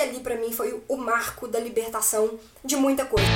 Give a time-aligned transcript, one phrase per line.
[0.00, 3.28] E ali para mim foi o marco da libertação de muita coisa.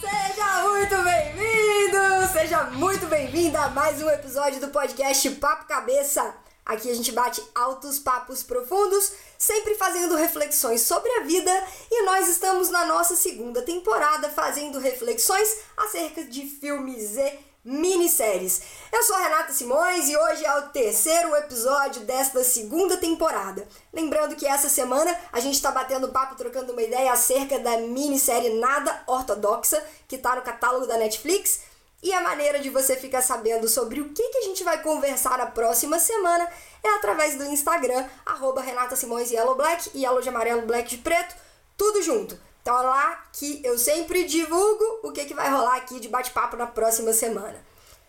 [0.00, 6.34] Seja muito bem-vindo, seja muito bem-vinda a mais um episódio do podcast Papo Cabeça.
[6.64, 11.52] Aqui a gente bate altos papos profundos, sempre fazendo reflexões sobre a vida,
[11.90, 18.62] e nós estamos na nossa segunda temporada fazendo reflexões acerca de filmes e minisséries.
[18.92, 23.66] Eu sou a Renata Simões e hoje é o terceiro episódio desta segunda temporada.
[23.92, 28.54] Lembrando que essa semana a gente está batendo papo, trocando uma ideia acerca da minissérie
[28.58, 31.60] Nada Ortodoxa, que está no catálogo da Netflix
[32.02, 35.36] e a maneira de você ficar sabendo sobre o que, que a gente vai conversar
[35.36, 36.48] na próxima semana
[36.82, 41.34] é através do Instagram, arroba Renata Simões Yellow Black, Yellow de amarelo, Black de preto,
[41.76, 42.38] tudo junto.
[42.68, 46.54] Então é lá que eu sempre divulgo o que, que vai rolar aqui de bate-papo
[46.54, 47.64] na próxima semana.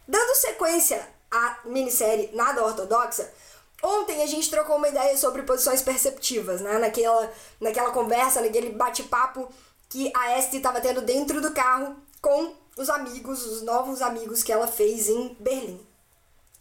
[0.05, 3.31] Dando sequência à minissérie Nada Ortodoxa,
[3.81, 6.78] ontem a gente trocou uma ideia sobre posições perceptivas, né?
[6.78, 9.50] Naquela, naquela conversa, naquele bate-papo
[9.88, 14.52] que a Esty estava tendo dentro do carro com os amigos, os novos amigos que
[14.52, 15.88] ela fez em Berlim.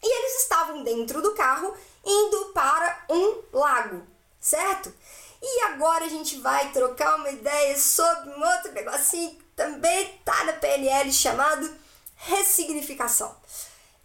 [0.01, 1.75] E eles estavam dentro do carro
[2.07, 4.07] indo para um lago,
[4.41, 4.95] certo?
[5.41, 10.45] E agora a gente vai trocar uma ideia sobre um outro negocinho que também tá
[10.45, 11.71] na PNL chamado
[12.17, 13.35] ressignificação.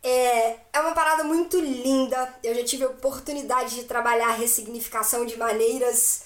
[0.03, 2.33] É, é uma parada muito linda.
[2.43, 6.23] Eu já tive a oportunidade de trabalhar a ressignificação de maneiras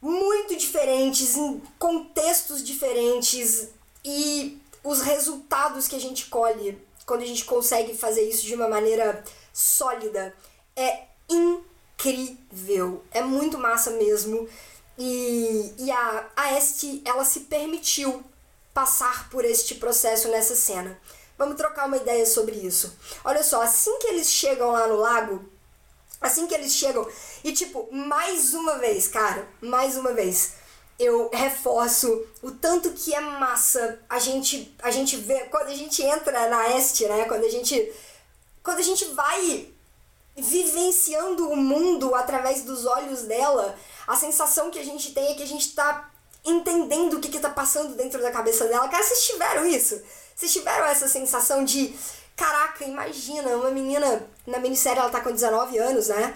[0.00, 3.68] muito diferentes, em contextos diferentes,
[4.02, 8.68] e os resultados que a gente colhe quando a gente consegue fazer isso de uma
[8.68, 10.34] maneira sólida
[10.76, 11.69] é incrível.
[13.10, 14.48] É muito massa mesmo.
[14.98, 18.22] E, e a, a Este, ela se permitiu
[18.74, 20.98] passar por este processo nessa cena.
[21.38, 22.94] Vamos trocar uma ideia sobre isso.
[23.24, 25.42] Olha só, assim que eles chegam lá no lago,
[26.20, 27.08] assim que eles chegam,
[27.42, 30.52] e tipo, mais uma vez, cara, mais uma vez,
[30.98, 36.02] eu reforço o tanto que é massa a gente a gente vê quando a gente
[36.02, 37.24] entra na Este, né?
[37.24, 37.90] Quando a gente
[38.62, 39.69] quando a gente vai
[40.40, 45.42] vivenciando o mundo através dos olhos dela, a sensação que a gente tem é que
[45.42, 46.10] a gente tá
[46.44, 48.88] entendendo o que que tá passando dentro da cabeça dela.
[48.88, 50.00] Cara, vocês tiveram isso?
[50.34, 51.94] Vocês tiveram essa sensação de
[52.36, 56.34] caraca, imagina, uma menina na minissérie ela tá com 19 anos, né?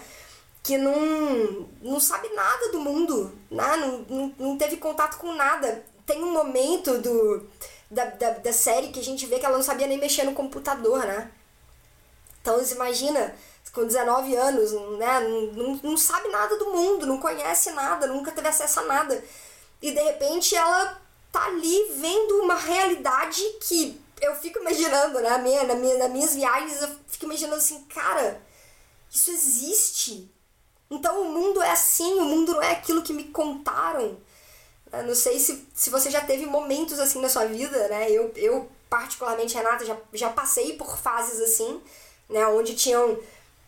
[0.65, 3.75] que não, não sabe nada do mundo, né?
[3.77, 5.85] não, não, não teve contato com nada.
[6.07, 7.47] Tem um momento do,
[7.89, 10.33] da, da, da série que a gente vê que ela não sabia nem mexer no
[10.33, 11.29] computador, né?
[12.41, 13.35] Então você imagina,
[13.71, 15.19] com 19 anos, né?
[15.53, 19.23] Não, não sabe nada do mundo, não conhece nada, nunca teve acesso a nada.
[19.81, 25.37] E de repente ela tá ali vendo uma realidade que eu fico imaginando, né?
[25.39, 28.41] Minha, na minha, nas minhas viagens, eu fico imaginando assim, cara,
[29.11, 30.31] isso existe.
[30.89, 34.17] Então o mundo é assim, o mundo não é aquilo que me contaram.
[35.05, 38.09] Não sei se, se você já teve momentos assim na sua vida, né?
[38.09, 41.81] Eu, eu particularmente, Renata, já, já passei por fases assim,
[42.29, 42.47] né?
[42.47, 43.19] Onde tinham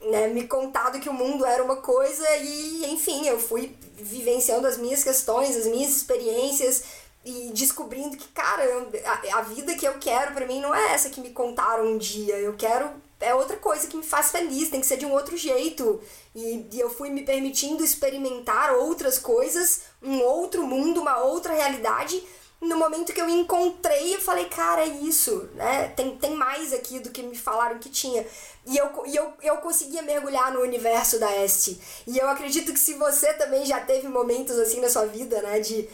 [0.02, 4.78] né, me contado que o mundo era uma coisa e, enfim, eu fui vivenciando as
[4.78, 6.84] minhas questões, as minhas experiências
[7.26, 8.64] e descobrindo que, cara,
[9.06, 11.98] a, a vida que eu quero para mim não é essa que me contaram um
[11.98, 12.36] dia.
[12.38, 15.36] Eu quero é outra coisa que me faz feliz, tem que ser de um outro
[15.36, 16.00] jeito.
[16.36, 22.22] E, e, eu fui me permitindo experimentar outras coisas, um outro mundo, uma outra realidade.
[22.60, 25.90] No momento que eu encontrei, eu falei, cara, é isso, né?
[25.96, 28.26] Tem, tem mais aqui do que me falaram que tinha.
[28.66, 31.80] E eu, e eu, eu conseguia mergulhar no universo da Este.
[32.08, 35.60] E eu acredito que se você também já teve momentos assim na sua vida, né?
[35.60, 35.88] De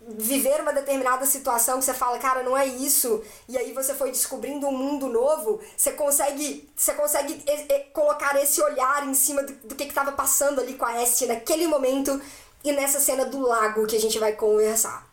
[0.00, 4.10] viver uma determinada situação que você fala, cara, não é isso, e aí você foi
[4.10, 9.42] descobrindo um mundo novo, você consegue, você consegue e, e, colocar esse olhar em cima
[9.42, 12.20] do, do que estava passando ali com a Esty naquele momento
[12.64, 15.06] e nessa cena do lago que a gente vai conversar.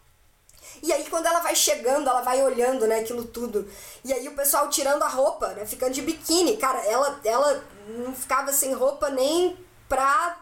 [0.82, 3.70] E aí quando ela vai chegando, ela vai olhando, né, aquilo tudo.
[4.04, 6.58] E aí o pessoal tirando a roupa, né, ficando de biquíni.
[6.58, 9.58] Cara, ela ela não ficava sem roupa nem
[9.90, 10.38] pra,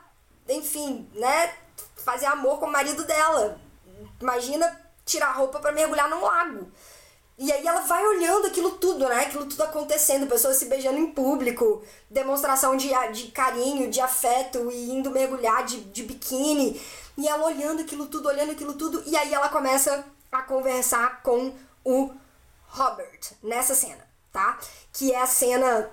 [0.50, 1.54] enfim, né,
[1.98, 3.60] fazer amor com o marido dela
[4.22, 6.72] Imagina tirar a roupa para mergulhar num lago.
[7.38, 9.26] E aí ela vai olhando aquilo tudo, né?
[9.26, 14.90] Aquilo tudo acontecendo, pessoas se beijando em público, demonstração de, de carinho, de afeto e
[14.90, 16.82] indo mergulhar de, de biquíni.
[17.18, 20.06] E ela olhando aquilo tudo, olhando aquilo tudo, e aí ela começa
[20.40, 21.54] a conversar com
[21.84, 22.12] o
[22.68, 24.58] Robert nessa cena, tá?
[24.92, 25.90] Que é a cena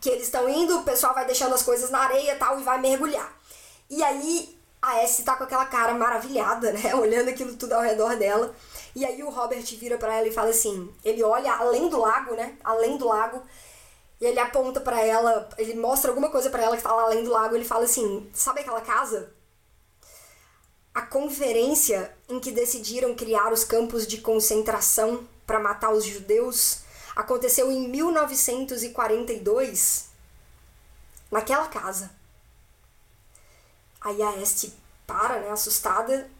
[0.00, 2.80] que eles estão indo, o pessoal vai deixando as coisas na areia tal e vai
[2.80, 3.32] mergulhar.
[3.88, 6.92] E aí a Essie tá com aquela cara maravilhada, né?
[6.96, 8.54] Olhando aquilo tudo ao redor dela.
[8.94, 12.34] E aí o Robert vira para ela e fala assim: ele olha além do lago,
[12.34, 12.56] né?
[12.62, 13.42] Além do lago.
[14.20, 17.24] E ele aponta para ela, ele mostra alguma coisa para ela que tá lá além
[17.24, 19.32] do lago, ele fala assim: "Sabe aquela casa?
[20.94, 26.84] A conferência em que decidiram criar os campos de concentração para matar os judeus
[27.16, 30.08] aconteceu em 1942
[31.30, 32.10] naquela casa.
[34.00, 34.72] Aí a Este
[35.06, 36.30] para, né, assustada.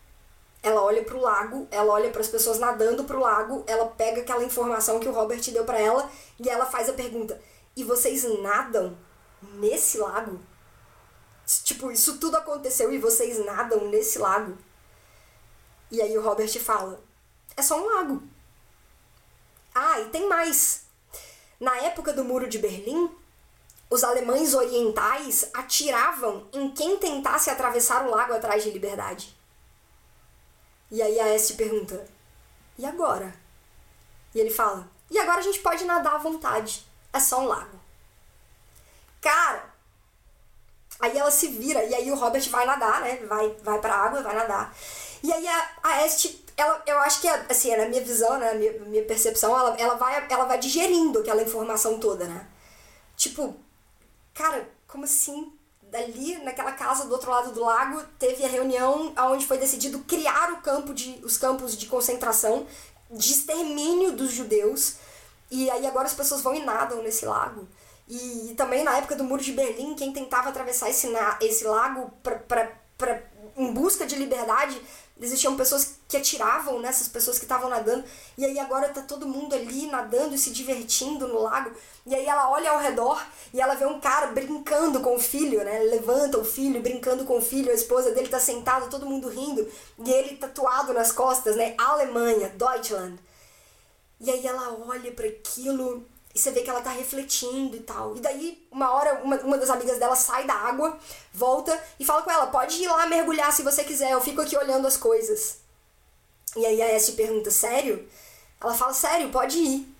[0.62, 3.86] Ela olha para o lago, ela olha para as pessoas nadando para o lago, ela
[3.86, 7.38] pega aquela informação que o Robert deu para ela e ela faz a pergunta:
[7.76, 8.96] "E vocês nadam
[9.42, 10.40] nesse lago?"
[11.46, 14.56] Tipo, isso tudo aconteceu e vocês nadam nesse lago?
[15.90, 17.00] E aí o Robert fala:
[17.56, 18.22] "É só um lago."
[19.74, 20.84] Ah, e tem mais.
[21.60, 23.10] Na época do Muro de Berlim,
[23.90, 29.36] os alemães orientais atiravam em quem tentasse atravessar o lago atrás de liberdade.
[30.90, 32.06] E aí a Este pergunta:
[32.78, 33.34] E agora?
[34.34, 36.86] E ele fala: E agora a gente pode nadar à vontade.
[37.12, 37.80] É só um lago.
[39.20, 39.73] Cara,
[41.04, 43.16] aí ela se vira e aí o Robert vai nadar, né?
[43.26, 44.74] Vai, vai pra água, vai nadar.
[45.22, 48.72] E aí a, a Este ela, eu acho que, assim, na minha visão, né, minha,
[48.84, 52.46] minha percepção, ela, ela, vai, ela vai digerindo aquela informação toda, né?
[53.16, 53.56] Tipo,
[54.32, 55.52] cara, como assim?
[55.82, 60.52] Dali, naquela casa do outro lado do lago, teve a reunião onde foi decidido criar
[60.52, 62.66] o campo de, os campos de concentração
[63.10, 64.96] de extermínio dos judeus.
[65.50, 67.68] E aí agora as pessoas vão e nadam nesse lago.
[68.08, 71.64] E, e também na época do Muro de Berlim, quem tentava atravessar esse, na, esse
[71.64, 73.22] lago pra, pra, pra,
[73.56, 74.80] em busca de liberdade
[75.20, 78.04] existiam pessoas que atiravam nessas pessoas que estavam nadando,
[78.36, 81.70] e aí agora tá todo mundo ali nadando e se divertindo no lago,
[82.04, 85.64] e aí ela olha ao redor e ela vê um cara brincando com o filho,
[85.64, 85.78] né?
[85.84, 89.66] Levanta o filho, brincando com o filho, a esposa dele tá sentada, todo mundo rindo,
[90.04, 91.74] e ele tatuado nas costas, né?
[91.78, 93.18] Alemanha, Deutschland.
[94.20, 96.04] E aí ela olha para aquilo
[96.34, 98.16] e você vê que ela tá refletindo e tal.
[98.16, 100.98] E daí, uma hora, uma, uma das amigas dela sai da água,
[101.32, 104.56] volta e fala com ela: pode ir lá mergulhar se você quiser, eu fico aqui
[104.56, 105.58] olhando as coisas.
[106.56, 108.08] E aí a Este pergunta: sério?
[108.60, 109.94] Ela fala: sério, pode ir.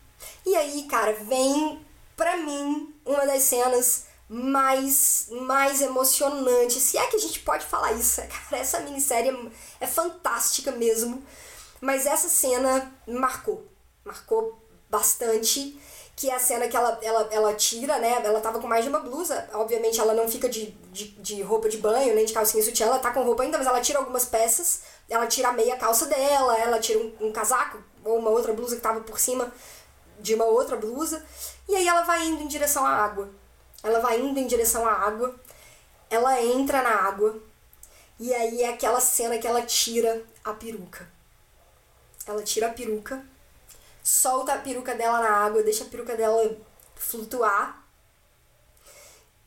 [0.44, 1.84] E aí, cara, vem
[2.16, 6.82] pra mim uma das cenas mais, mais emocionantes.
[6.82, 11.22] Se é que a gente pode falar isso, cara, essa minissérie é, é fantástica mesmo.
[11.80, 13.68] Mas essa cena marcou.
[14.04, 14.58] Marcou
[14.90, 15.78] bastante
[16.16, 18.22] que é a cena que ela, ela, ela tira, né?
[18.24, 19.48] Ela tava com mais de uma blusa.
[19.54, 22.98] Obviamente ela não fica de, de, de roupa de banho, nem de calcinha sutiã, ela
[22.98, 24.82] tá com roupa ainda, mas ela tira algumas peças.
[25.08, 28.76] Ela tira a meia calça dela, ela tira um, um casaco ou uma outra blusa
[28.76, 29.52] que tava por cima
[30.20, 31.24] de uma outra blusa.
[31.68, 33.28] E aí ela vai indo em direção à água.
[33.82, 35.34] Ela vai indo em direção à água.
[36.08, 37.36] Ela entra na água.
[38.20, 41.08] E aí é aquela cena que ela tira a peruca.
[42.26, 43.33] Ela tira a peruca
[44.04, 46.54] solta a peruca dela na água, deixa a peruca dela
[46.94, 47.82] flutuar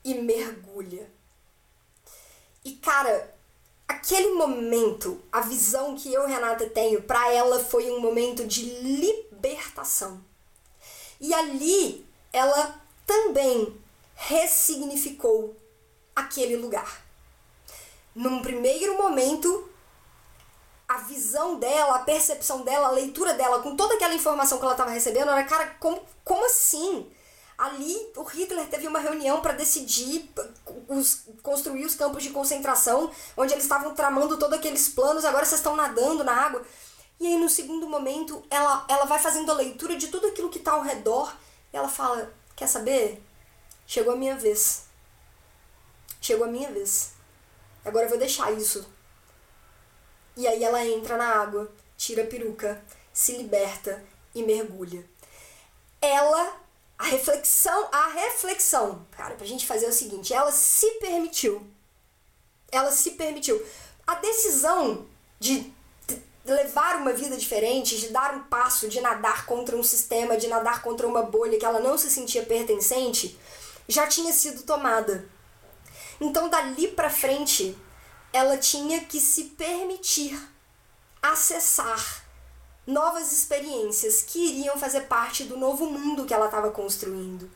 [0.03, 1.09] e mergulha.
[2.65, 3.35] E cara,
[3.87, 10.19] aquele momento, a visão que eu, Renata, tenho para ela foi um momento de libertação.
[11.21, 13.79] E ali ela também
[14.15, 15.55] ressignificou
[16.15, 17.05] aquele lugar.
[18.15, 19.69] Num primeiro momento,
[20.87, 24.73] a visão dela, a percepção dela, a leitura dela, com toda aquela informação que ela
[24.73, 27.11] estava recebendo, era, cara, como, como assim?
[27.57, 30.31] Ali, o Hitler teve uma reunião para decidir
[30.87, 35.59] os, construir os campos de concentração, onde eles estavam tramando todos aqueles planos, agora vocês
[35.59, 36.63] estão nadando na água.
[37.19, 40.59] E aí, no segundo momento, ela, ela vai fazendo a leitura de tudo aquilo que
[40.59, 41.35] está ao redor,
[41.73, 43.21] e ela fala: Quer saber?
[43.87, 44.83] Chegou a minha vez.
[46.21, 47.13] Chegou a minha vez.
[47.83, 48.87] Agora eu vou deixar isso
[50.37, 54.03] e aí ela entra na água, tira a peruca, se liberta
[54.35, 55.03] e mergulha.
[55.99, 56.55] Ela,
[56.97, 61.65] a reflexão, a reflexão, cara, pra gente fazer o seguinte, ela se permitiu.
[62.71, 63.65] Ela se permitiu.
[64.05, 65.07] A decisão
[65.39, 65.73] de
[66.45, 70.81] levar uma vida diferente, de dar um passo, de nadar contra um sistema, de nadar
[70.81, 73.37] contra uma bolha que ela não se sentia pertencente,
[73.87, 75.27] já tinha sido tomada.
[76.21, 77.77] Então dali para frente,
[78.37, 80.39] ela tinha que se permitir
[81.21, 82.23] acessar
[82.85, 87.49] novas experiências que iriam fazer parte do novo mundo que ela estava construindo.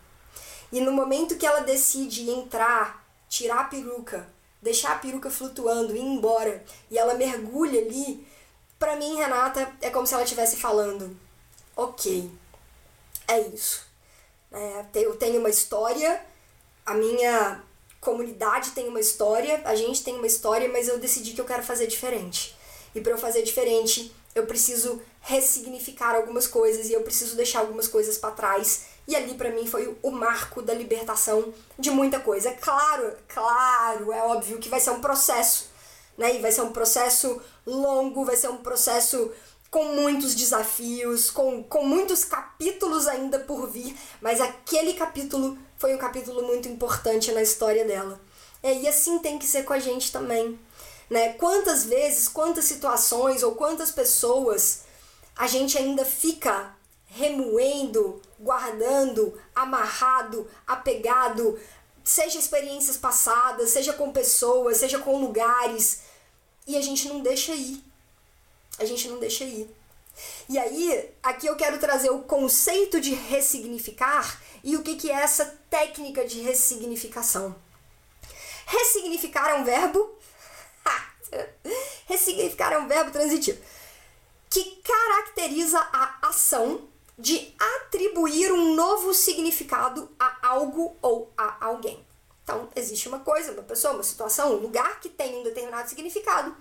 [0.72, 4.28] E no momento que ela decide entrar, tirar a peruca,
[4.62, 8.26] deixar a peruca flutuando, ir embora, e ela mergulha ali,
[8.80, 11.16] para mim, Renata, é como se ela estivesse falando:
[11.76, 12.32] ok,
[13.28, 13.86] é isso.
[14.52, 16.26] É, eu tenho uma história,
[16.86, 17.64] a minha
[18.02, 21.62] comunidade tem uma história, a gente tem uma história, mas eu decidi que eu quero
[21.62, 22.58] fazer diferente.
[22.96, 27.88] E para eu fazer diferente, eu preciso ressignificar algumas coisas e eu preciso deixar algumas
[27.88, 32.52] coisas para trás E ali para mim foi o marco da libertação de muita coisa.
[32.54, 35.70] Claro, claro, é óbvio que vai ser um processo,
[36.18, 36.36] né?
[36.36, 39.32] E vai ser um processo longo, vai ser um processo
[39.72, 45.98] com muitos desafios, com, com muitos capítulos ainda por vir, mas aquele capítulo foi um
[45.98, 48.20] capítulo muito importante na história dela.
[48.62, 50.60] É, e assim tem que ser com a gente também.
[51.10, 51.34] Né?
[51.34, 54.82] Quantas vezes, quantas situações ou quantas pessoas
[55.38, 56.76] a gente ainda fica
[57.06, 61.58] remoendo, guardando, amarrado, apegado,
[62.04, 66.02] seja experiências passadas, seja com pessoas, seja com lugares,
[66.68, 67.91] e a gente não deixa ir.
[68.80, 69.70] A gente não deixa ir.
[70.50, 75.16] E aí, aqui eu quero trazer o conceito de ressignificar e o que, que é
[75.16, 77.56] essa técnica de ressignificação.
[78.66, 80.18] Ressignificar é um verbo.
[82.08, 83.62] ressignificar é um verbo transitivo
[84.52, 92.06] que caracteriza a ação de atribuir um novo significado a algo ou a alguém.
[92.44, 96.54] Então, existe uma coisa, uma pessoa, uma situação, um lugar que tem um determinado significado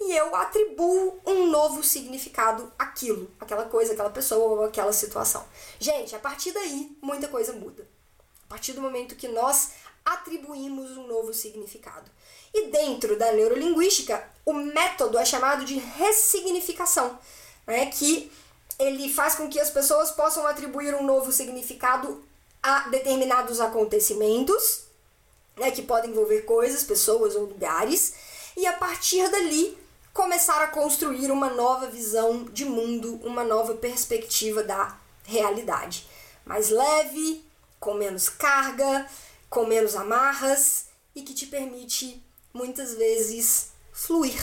[0.00, 5.44] e eu atribuo um novo significado àquilo, aquela coisa, aquela pessoa ou aquela situação.
[5.78, 7.88] Gente, a partir daí, muita coisa muda.
[8.46, 9.70] A partir do momento que nós
[10.04, 12.10] atribuímos um novo significado.
[12.52, 17.18] E dentro da neurolinguística, o método é chamado de ressignificação,
[17.66, 18.30] né, que
[18.78, 22.22] ele faz com que as pessoas possam atribuir um novo significado
[22.62, 24.84] a determinados acontecimentos,
[25.56, 28.14] né, que podem envolver coisas, pessoas ou lugares,
[28.56, 29.76] e a partir dali
[30.14, 36.08] começar a construir uma nova visão de mundo, uma nova perspectiva da realidade.
[36.46, 37.44] Mais leve,
[37.80, 39.06] com menos carga,
[39.50, 44.40] com menos amarras e que te permite muitas vezes fluir.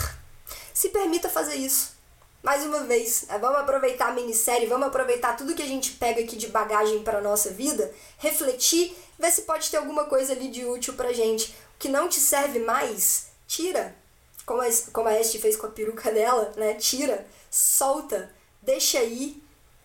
[0.74, 1.96] Se permita fazer isso.
[2.42, 3.38] Mais uma vez, né?
[3.38, 7.20] vamos aproveitar a minissérie, vamos aproveitar tudo que a gente pega aqui de bagagem para
[7.20, 11.54] nossa vida, refletir, ver se pode ter alguma coisa ali de útil pra gente.
[11.76, 14.01] O que não te serve mais, tira.
[14.44, 16.74] Como a, como a Este fez com a peruca dela, né?
[16.74, 19.42] Tira, solta, deixa aí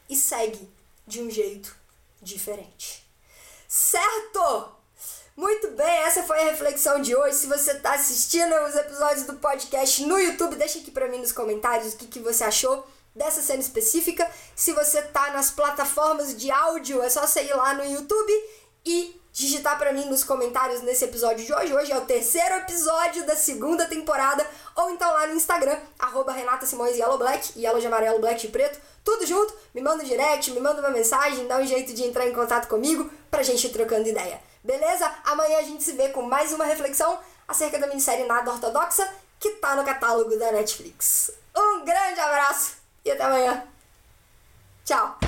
[0.10, 0.70] e segue
[1.06, 1.76] de um jeito
[2.22, 3.08] diferente.
[3.68, 4.72] Certo?
[5.36, 7.36] Muito bem, essa foi a reflexão de hoje.
[7.36, 11.32] Se você está assistindo os episódios do podcast no YouTube, deixa aqui para mim nos
[11.32, 14.30] comentários o que, que você achou dessa cena específica.
[14.56, 18.34] Se você tá nas plataformas de áudio, é só você ir lá no YouTube
[18.88, 21.74] e digitar para mim nos comentários nesse episódio de hoje.
[21.74, 26.66] Hoje é o terceiro episódio da segunda temporada, ou então lá no Instagram, arroba Renata
[26.66, 30.50] Simões Yellow Black, Yellow de amarelo, Black de preto, tudo junto, me manda um direct,
[30.52, 33.72] me manda uma mensagem, dá um jeito de entrar em contato comigo pra gente ir
[33.72, 34.40] trocando ideia.
[34.64, 35.14] Beleza?
[35.26, 39.52] Amanhã a gente se vê com mais uma reflexão acerca da minissérie Nada Ortodoxa, que
[39.52, 41.32] tá no catálogo da Netflix.
[41.56, 43.64] Um grande abraço e até amanhã.
[44.86, 45.27] Tchau!